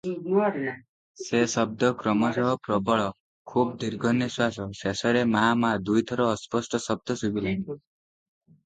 ସେ 1.25 1.41
ଶବ୍ଦ 1.55 1.89
କ୍ରମଶଃ 1.99 2.49
ପ୍ରବଳ, 2.69 3.05
ଖୁବ 3.53 3.77
ଦୀର୍ଘନିଶ୍ୱାସ, 3.85 4.75
ଶେଷରେ 4.81 5.23
ମା’ 5.37 5.45
ମା’ 5.61 5.73
ଦୁଇଥର 5.91 6.29
ଅସ୍ପଷ୍ଟ 6.39 6.83
ଶବ୍ଦ 6.89 7.21
ଶୁଭିଲା। 7.23 7.57